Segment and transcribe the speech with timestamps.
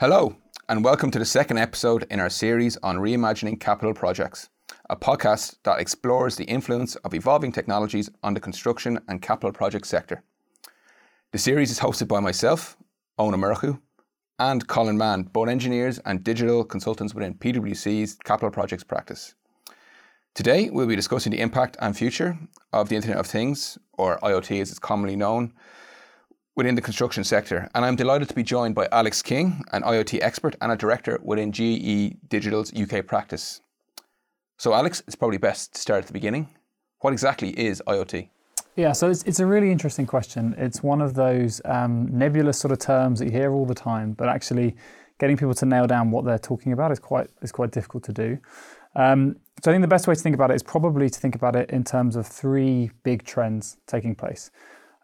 [0.00, 0.36] Hello,
[0.68, 4.48] and welcome to the second episode in our series on reimagining capital projects,
[4.88, 9.88] a podcast that explores the influence of evolving technologies on the construction and capital project
[9.88, 10.22] sector.
[11.32, 12.76] The series is hosted by myself,
[13.18, 13.80] Ona Murchu,
[14.38, 19.34] and Colin Mann, both engineers and digital consultants within PwC's capital projects practice.
[20.32, 22.38] Today, we'll be discussing the impact and future
[22.72, 25.52] of the Internet of Things, or IoT as it's commonly known,
[26.58, 27.70] within the construction sector.
[27.72, 31.20] And I'm delighted to be joined by Alex King, an IoT expert and a director
[31.22, 33.60] within GE Digital's UK practice.
[34.56, 36.48] So, Alex, it's probably best to start at the beginning.
[36.98, 38.28] What exactly is IoT?
[38.74, 40.56] Yeah, so it's, it's a really interesting question.
[40.58, 44.14] It's one of those um, nebulous sort of terms that you hear all the time,
[44.14, 44.74] but actually
[45.20, 48.12] getting people to nail down what they're talking about is quite is quite difficult to
[48.12, 48.36] do.
[48.96, 51.36] Um, so I think the best way to think about it is probably to think
[51.36, 54.50] about it in terms of three big trends taking place.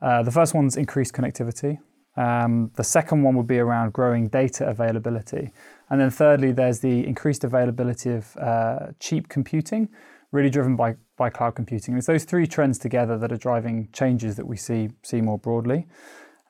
[0.05, 1.79] Uh, the first one's increased connectivity.
[2.17, 5.51] Um, the second one would be around growing data availability.
[5.89, 9.89] And then thirdly, there's the increased availability of uh, cheap computing,
[10.31, 11.97] really driven by, by cloud computing.
[11.97, 15.87] It's those three trends together that are driving changes that we see, see more broadly.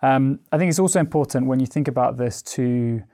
[0.03, 3.05] Um, I think it's also important when you think about this to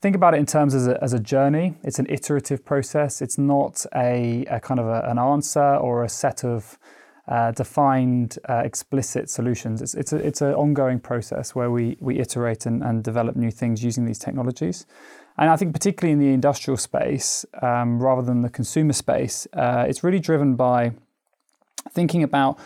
[0.00, 1.74] think about it in terms as a, as a journey.
[1.84, 3.20] It's an iterative process.
[3.20, 6.78] It's not a, a kind of a, an answer or a set of
[7.28, 9.80] uh, defined, uh, explicit solutions.
[9.80, 13.50] It's it's a, it's an ongoing process where we we iterate and, and develop new
[13.50, 14.86] things using these technologies.
[15.36, 19.84] And I think particularly in the industrial space, um, rather than the consumer space, uh,
[19.88, 20.92] it's really driven by
[21.90, 22.58] thinking about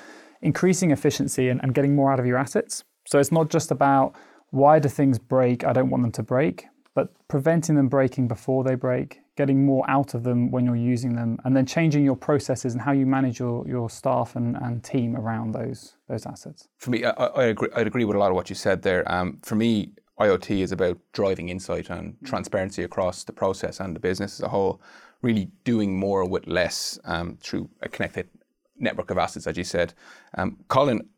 [0.43, 2.85] increasing efficiency and, and getting more out of your assets.
[3.07, 4.15] So it's not just about
[4.51, 5.65] why do things break?
[5.65, 9.89] I don't want them to break, but preventing them breaking before they break, getting more
[9.89, 13.07] out of them when you're using them, and then changing your processes and how you
[13.07, 16.69] manage your, your staff and, and team around those those assets.
[16.79, 19.11] For me, I, I agree, I'd agree with a lot of what you said there.
[19.11, 24.01] Um, for me, IoT is about driving insight and transparency across the process and the
[24.01, 24.83] business as a whole,
[25.23, 28.29] really doing more with less um, through a connected
[28.77, 29.95] network of assets, as you said.
[30.37, 31.09] Um, Colin,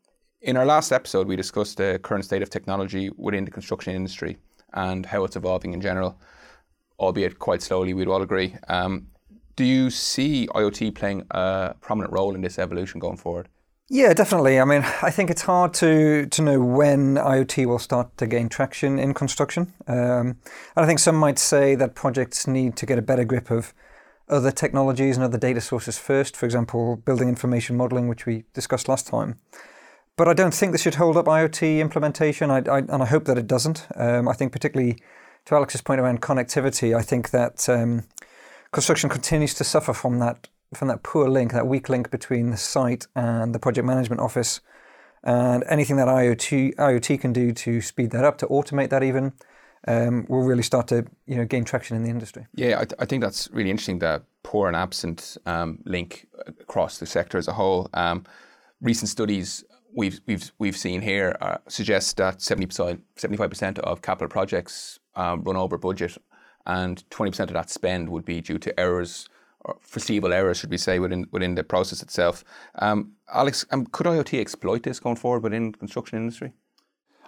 [0.41, 4.37] in our last episode, we discussed the current state of technology within the construction industry
[4.73, 6.19] and how it's evolving in general
[7.01, 8.55] albeit quite slowly, we'd all agree.
[8.69, 9.07] Um,
[9.55, 13.49] do you see IoT playing a prominent role in this evolution going forward?
[13.89, 14.57] Yeah, definitely.
[14.57, 18.47] I mean, I think it's hard to to know when IoT will start to gain
[18.47, 19.73] traction in construction.
[19.87, 20.37] Um,
[20.75, 23.73] and I think some might say that projects need to get a better grip of
[24.29, 26.37] other technologies and other data sources first.
[26.37, 29.39] For example, building information modeling, which we discussed last time.
[30.15, 33.25] But I don't think this should hold up IoT implementation, I, I, and I hope
[33.25, 33.87] that it doesn't.
[33.95, 34.97] Um, I think particularly
[35.45, 38.03] to Alex's point around connectivity, I think that um,
[38.71, 42.57] construction continues to suffer from that from that poor link, that weak link between the
[42.57, 44.61] site and the project management office.
[45.23, 49.33] And anything that IoT IoT can do to speed that up, to automate that even,
[49.87, 52.47] um, will really start to you know gain traction in the industry.
[52.55, 53.99] Yeah, I, th- I think that's really interesting.
[53.99, 57.89] That poor and absent um, link across the sector as a whole.
[57.93, 58.25] Um,
[58.81, 59.63] recent studies
[59.93, 64.27] we've we've we've seen here uh, suggest that seventy percent, seventy five percent of capital
[64.27, 66.17] projects um, run over budget,
[66.65, 69.27] and 20% of that spend would be due to errors
[69.61, 72.43] or foreseeable errors, should we say, within within the process itself.
[72.75, 76.53] Um, Alex, um, could IoT exploit this going forward within construction industry?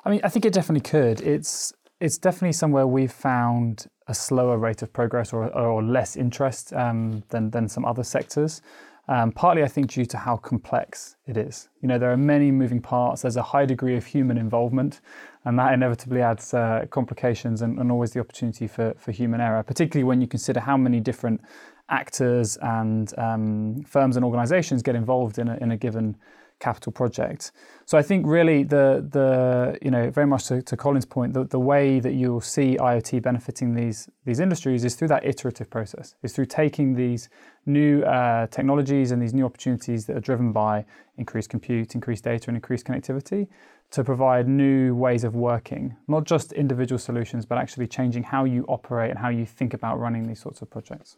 [0.05, 1.21] I mean, I think it definitely could.
[1.21, 6.73] It's it's definitely somewhere we've found a slower rate of progress or, or less interest
[6.73, 8.61] um, than than some other sectors.
[9.09, 11.67] Um, partly, I think, due to how complex it is.
[11.81, 13.23] You know, there are many moving parts.
[13.23, 15.01] There's a high degree of human involvement,
[15.43, 19.61] and that inevitably adds uh, complications and, and, always the opportunity for, for human error,
[19.61, 21.41] particularly when you consider how many different
[21.89, 26.15] actors and um, firms and organizations get involved in a, in a given
[26.63, 27.51] capital project.
[27.85, 28.87] So I think really the
[29.17, 32.69] the you know very much to, to Colin's point, the, the way that you'll see
[32.91, 36.15] IoT benefiting these these industries is through that iterative process.
[36.23, 37.29] Is through taking these
[37.65, 40.85] new uh, technologies and these new opportunities that are driven by
[41.17, 43.47] increased compute, increased data, and increased connectivity
[43.95, 48.65] to provide new ways of working, not just individual solutions, but actually changing how you
[48.67, 51.17] operate and how you think about running these sorts of projects.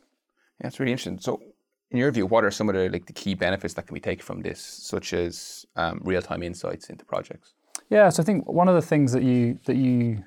[0.60, 1.20] Yeah, it's really interesting.
[1.20, 1.42] So
[1.92, 4.00] in your view, what are some of the like the key benefits that can be
[4.00, 7.54] taken from this, such as um, real-time insights into projects?
[7.90, 10.24] Yeah, so I think one of the things that you that you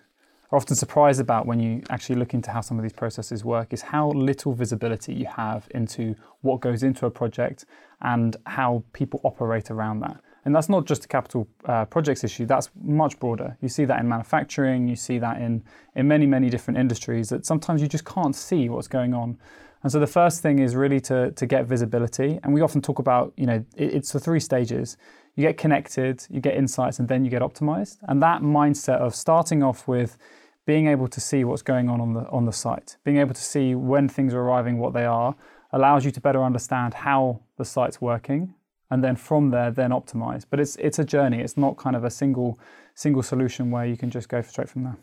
[0.50, 3.72] are often surprised about when you actually look into how some of these processes work
[3.72, 7.66] is how little visibility you have into what goes into a project
[8.00, 10.20] and how people operate around that.
[10.48, 13.58] And that's not just a capital uh, projects issue, that's much broader.
[13.60, 15.62] You see that in manufacturing, you see that in,
[15.94, 19.36] in many, many different industries that sometimes you just can't see what's going on.
[19.82, 22.40] And so the first thing is really to, to get visibility.
[22.42, 24.96] And we often talk about, you know, it, it's the three stages.
[25.36, 27.98] You get connected, you get insights, and then you get optimized.
[28.08, 30.16] And that mindset of starting off with
[30.64, 33.42] being able to see what's going on on the on the site, being able to
[33.42, 35.34] see when things are arriving, what they are,
[35.72, 38.54] allows you to better understand how the site's working,
[38.90, 40.44] and then from there, then optimize.
[40.48, 41.40] But it's it's a journey.
[41.40, 42.58] It's not kind of a single
[42.94, 44.96] single solution where you can just go straight from there.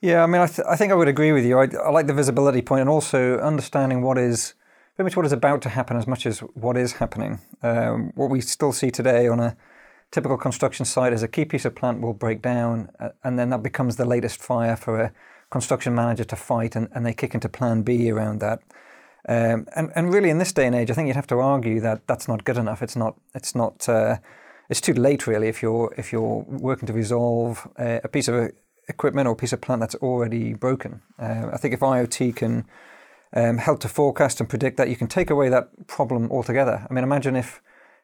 [0.00, 1.60] Yeah, I mean, I, th- I think I would agree with you.
[1.60, 4.54] I, I like the visibility point and also understanding what is
[4.96, 7.38] pretty much what is about to happen as much as what is happening.
[7.62, 9.56] Um, what we still see today on a
[10.10, 13.50] typical construction site is a key piece of plant will break down, uh, and then
[13.50, 15.12] that becomes the latest fire for a
[15.50, 18.60] construction manager to fight, and, and they kick into plan B around that.
[19.28, 21.80] Um, and, and really, in this day and age, I think you'd have to argue
[21.80, 22.82] that that's not good enough.
[22.82, 23.16] It's not.
[23.34, 23.88] It's not.
[23.88, 24.18] Uh,
[24.68, 28.50] it's too late, really, if you're if you're working to resolve a, a piece of
[28.88, 31.02] equipment or a piece of plant that's already broken.
[31.18, 32.64] Uh, I think if IoT can
[33.34, 36.86] um, help to forecast and predict that, you can take away that problem altogether.
[36.88, 37.62] I mean, imagine if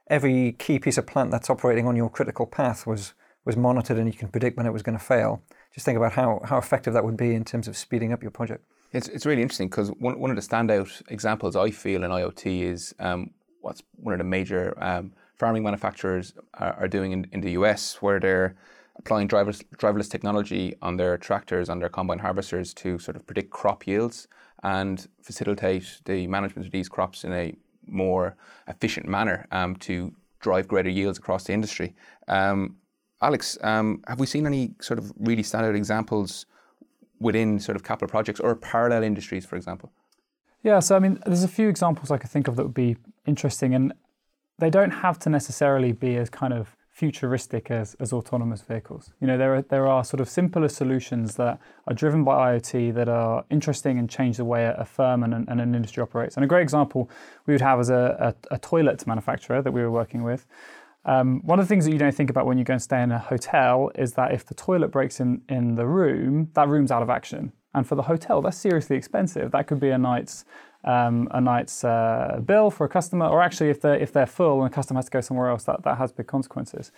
[0.09, 3.15] every key piece of plant that's operating on your critical path was
[3.45, 5.43] was monitored and you can predict when it was going to fail.
[5.73, 8.31] Just think about how, how effective that would be in terms of speeding up your
[8.31, 8.63] project.
[8.93, 12.63] It's, it's really interesting because one, one of the standout examples I feel in IoT
[12.63, 13.31] is um,
[13.61, 18.01] what's one of the major um, farming manufacturers are, are doing in, in the US,
[18.01, 18.57] where they're
[18.97, 23.51] applying drivers, driverless technology on their tractors, on their combine harvesters to sort of predict
[23.51, 24.27] crop yields
[24.63, 27.55] and facilitate the management of these crops in a
[27.87, 28.37] more
[28.67, 31.95] efficient manner um, to drive greater yields across the industry.
[32.27, 32.77] Um,
[33.21, 36.47] Alex, um, have we seen any sort of really standout examples
[37.21, 39.93] within sort of capital projects or parallel industries, for example?
[40.63, 42.97] Yeah, so I mean, there's a few examples I could think of that would be
[43.27, 43.93] interesting, and
[44.59, 49.13] they don't have to necessarily be as kind of futuristic as, as autonomous vehicles.
[49.21, 52.93] You know, there are, there are sort of simpler solutions that are driven by IoT
[52.95, 56.37] that are interesting and change the way a firm and an, and an industry operates.
[56.37, 57.09] And a great example
[57.47, 60.45] we would have as a, a, a toilet manufacturer that we were working with.
[61.09, 63.03] Um, one of the things that you don't think about when you go and stay
[63.03, 66.91] in a hotel is that if the toilet breaks in, in the room, that room's
[66.91, 67.51] out of action.
[67.75, 69.51] And for the hotel, that's seriously expensive.
[69.53, 70.45] That could be a night's
[70.85, 74.63] um, a night's uh, bill for a customer, or actually, if they're if they're full
[74.63, 76.93] and a customer has to go somewhere else, that that has big consequences.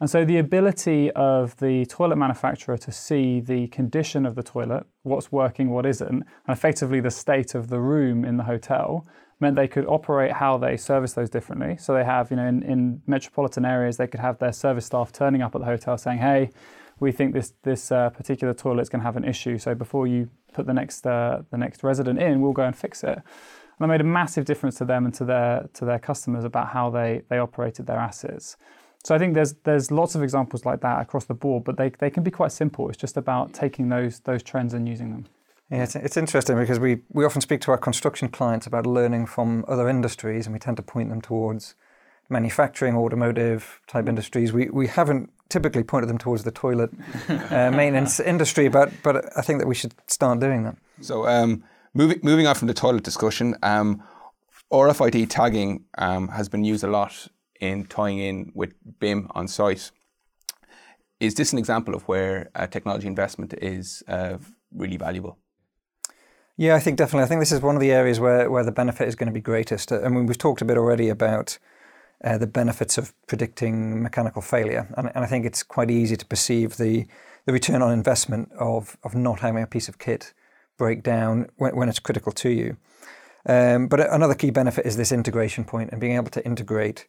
[0.00, 4.86] And so, the ability of the toilet manufacturer to see the condition of the toilet,
[5.02, 9.06] what's working, what isn't, and effectively the state of the room in the hotel,
[9.44, 11.76] meant they could operate how they service those differently.
[11.76, 15.12] So they have, you know, in, in metropolitan areas, they could have their service staff
[15.12, 16.50] turning up at the hotel saying, "Hey,
[17.00, 19.58] we think this this uh, particular toilet's going to have an issue.
[19.58, 23.02] So before you put the next uh, the next resident in, we'll go and fix
[23.02, 23.18] it.
[23.18, 26.68] And that made a massive difference to them and to their to their customers about
[26.68, 28.56] how they they operated their assets.
[29.04, 31.90] So I think there's there's lots of examples like that across the board, but they,
[31.90, 32.88] they can be quite simple.
[32.88, 35.26] It's just about taking those those trends and using them.
[35.74, 39.26] Yeah, it's, it's interesting because we, we often speak to our construction clients about learning
[39.26, 41.74] from other industries, and we tend to point them towards
[42.28, 44.52] manufacturing, automotive type industries.
[44.52, 46.90] We we haven't typically pointed them towards the toilet
[47.28, 50.76] uh, maintenance industry, but but I think that we should start doing that.
[51.00, 54.00] So um, moving moving on from the toilet discussion, um,
[54.72, 57.28] RFID tagging um, has been used a lot
[57.60, 59.90] in tying in with BIM on site.
[61.18, 64.38] Is this an example of where uh, technology investment is uh,
[64.72, 65.38] really valuable?
[66.56, 67.24] Yeah, I think definitely.
[67.24, 69.32] I think this is one of the areas where, where the benefit is going to
[69.32, 69.90] be greatest.
[69.90, 71.58] I mean, we've talked a bit already about
[72.22, 74.88] uh, the benefits of predicting mechanical failure.
[74.96, 77.06] And, and, I think it's quite easy to perceive the,
[77.44, 80.32] the return on investment of, of not having a piece of kit
[80.78, 82.76] break down when, when it's critical to you.
[83.46, 87.04] Um, but another key benefit is this integration point and being able to integrate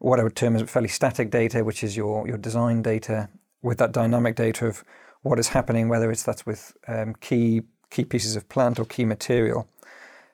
[0.00, 3.28] what I would term as fairly static data, which is your, your design data,
[3.62, 4.84] with that dynamic data of
[5.22, 9.04] what is happening, whether it's that's with um, key key pieces of plant or key
[9.04, 9.68] material.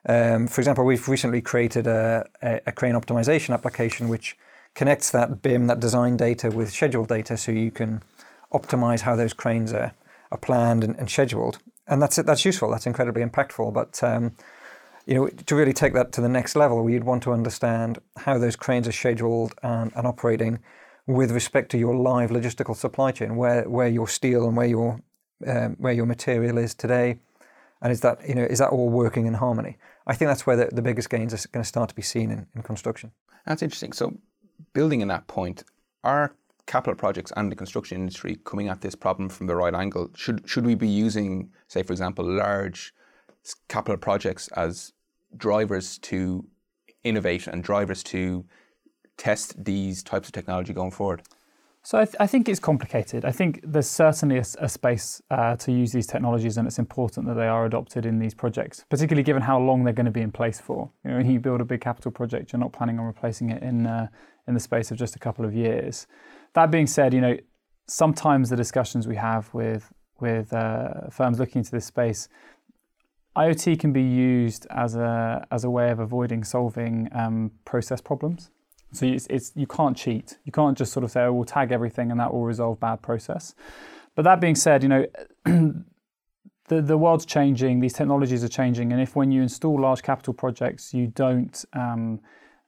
[0.06, 4.36] Um, for example, we've recently created a, a, a, crane optimization application which
[4.74, 8.02] connects that BIM, that design data, with schedule data so you can
[8.52, 9.94] optimize how those cranes are,
[10.30, 11.58] are planned and, and scheduled.
[11.86, 12.70] And that's that's useful.
[12.70, 13.72] That's incredibly impactful.
[13.72, 14.32] But um,
[15.06, 18.38] you know, to really take that to the next level, we'd want to understand how
[18.38, 20.60] those cranes are scheduled and, and operating
[21.06, 25.00] with respect to your live logistical supply chain, where where your steel and where your
[25.46, 27.18] um, where your material is today,
[27.84, 29.76] and is that you know is that all working in harmony?
[30.06, 32.30] I think that's where the, the biggest gains are going to start to be seen
[32.30, 33.12] in, in construction.
[33.46, 33.92] That's interesting.
[33.92, 34.14] So,
[34.72, 35.64] building in that point,
[36.02, 36.34] are
[36.66, 40.08] capital projects and the construction industry coming at this problem from the right angle?
[40.16, 42.94] Should should we be using, say, for example, large
[43.68, 44.94] capital projects as
[45.36, 46.46] drivers to
[47.04, 48.46] innovate and drivers to
[49.18, 51.22] test these types of technology going forward?
[51.86, 53.26] So I, th- I, think it's complicated.
[53.26, 57.26] I think there's certainly a, a space uh, to use these technologies, and it's important
[57.26, 60.22] that they are adopted in these projects, particularly given how long they're going to be
[60.22, 60.90] in place for.
[61.04, 63.62] You know, when you build a big capital project, you're not planning on replacing it
[63.62, 64.08] in uh,
[64.48, 66.06] in the space of just a couple of years.
[66.54, 67.36] That being said, you know,
[67.86, 72.30] sometimes the discussions we have with with uh, firms looking into this space,
[73.36, 78.50] IoT can be used as a as a way of avoiding solving um, process problems.
[78.94, 80.38] So it's, it's, you can't cheat.
[80.44, 83.02] You can't just sort of say, "Oh, we'll tag everything and that will resolve bad
[83.02, 83.54] process."
[84.14, 85.06] But that being said, you know,
[85.44, 87.80] the the world's changing.
[87.80, 92.20] These technologies are changing, and if when you install large capital projects, you don't um,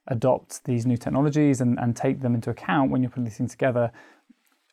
[0.07, 3.51] adopt these new technologies and, and take them into account when you're putting these things
[3.51, 3.91] together,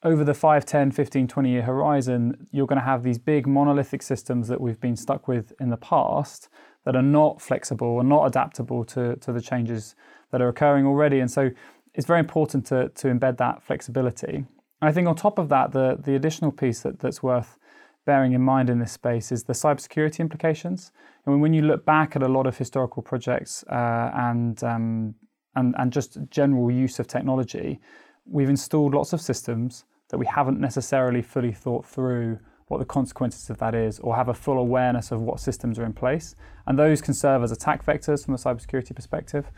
[0.05, 4.03] over the 5, 10, 15, 20 year horizon, you're going to have these big monolithic
[4.03, 6.49] systems that we've been stuck with in the past
[6.85, 9.95] that are not flexible and not adaptable to, to the changes
[10.35, 11.21] that are occurring already.
[11.21, 11.51] And so
[11.95, 14.35] it's very important to, to embed that flexibility.
[14.35, 17.57] And I think on top of that, the, the additional piece that, that's worth
[18.05, 20.91] bearing in mind in this space is the cybersecurity implications.
[21.25, 25.15] And when you look back at a lot of historical projects uh, and, um,
[25.55, 27.79] and, and just general use of technology,
[28.27, 33.51] we've installed lots of systems that we haven't necessarily fully thought through what the consequences
[33.51, 36.35] of that is or have a full awareness of what systems are in place.
[36.67, 39.51] And those can serve as attack vectors from a cybersecurity perspective.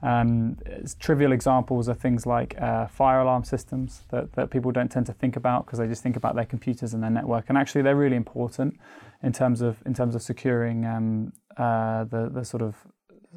[0.00, 0.58] Um,
[1.00, 5.12] trivial examples are things like uh, fire alarm systems that, that people don't tend to
[5.12, 7.46] think about because they just think about their computers and their network.
[7.48, 8.78] And actually, they're really important
[9.22, 12.76] in terms of in terms of securing um, uh, the the sort of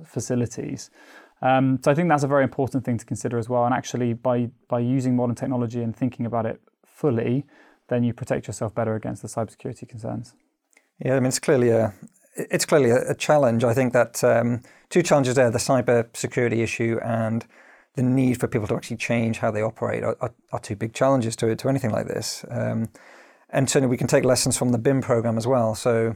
[0.06, 0.92] facilities.
[1.42, 3.66] Um, so I think that's a very important thing to consider as well.
[3.66, 7.46] And actually, by by using modern technology and thinking about it fully,
[7.88, 10.34] then you protect yourself better against the cybersecurity concerns.
[11.04, 11.94] Yeah, I mean it's clearly a
[12.36, 13.64] it's clearly a, challenge.
[13.64, 17.46] I think that um, two challenges there: the cyber security issue and
[17.96, 20.94] the need for people to actually change how they operate are, are, are two big
[20.94, 22.46] challenges to to anything like this.
[22.50, 22.90] Um,
[23.50, 25.76] and certainly, we can take lessons from the BIM program as well.
[25.76, 26.16] So,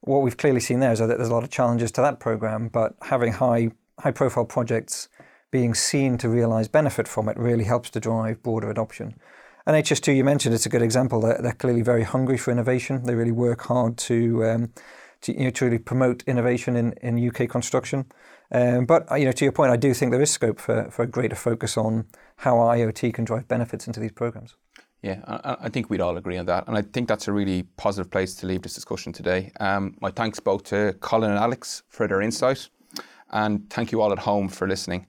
[0.00, 2.68] what we've clearly seen there is that there's a lot of challenges to that program,
[2.68, 5.08] but having high high profile projects
[5.50, 9.14] being seen to realize benefit from it really helps to drive broader adoption.
[9.68, 11.20] And HS2, you mentioned, it's a good example.
[11.20, 13.02] They're, they're clearly very hungry for innovation.
[13.02, 14.72] They really work hard to, um,
[15.20, 18.06] to, you know, promote innovation in, in UK construction.
[18.50, 20.90] Um, but uh, you know, to your point, I do think there is scope for,
[20.90, 22.06] for a greater focus on
[22.36, 24.56] how IoT can drive benefits into these programs.
[25.02, 26.66] Yeah, I, I, think we'd all agree on that.
[26.66, 29.52] And I think that's a really positive place to leave this discussion today.
[29.60, 32.70] Um, my thanks both to Colin and Alex for their insight.
[33.32, 35.08] And thank you all at home for listening.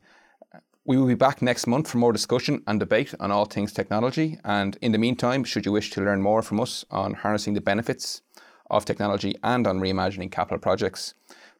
[0.89, 4.39] We will be back next month for more discussion and debate on all things technology.
[4.43, 7.61] And in the meantime, should you wish to learn more from us on harnessing the
[7.61, 8.23] benefits
[8.71, 11.13] of technology and on reimagining capital projects,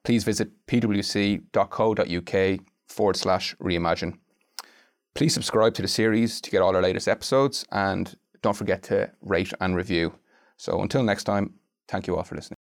[0.04, 4.18] please visit pwc.co.uk forward slash reimagine.
[5.14, 9.12] Please subscribe to the series to get all our latest episodes and don't forget to
[9.22, 10.12] rate and review.
[10.58, 11.54] So until next time,
[11.88, 12.59] thank you all for listening.